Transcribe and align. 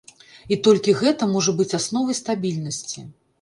І 0.53 0.57
толькі 0.67 0.95
гэта 1.01 1.27
можа 1.35 1.51
быць 1.59 1.67
асновай 1.79 2.19
стабільнасці. 2.21 3.07